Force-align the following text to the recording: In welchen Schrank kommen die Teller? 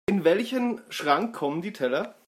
In 0.07 0.23
welchen 0.23 0.81
Schrank 0.89 1.35
kommen 1.35 1.61
die 1.61 1.73
Teller? 1.73 2.15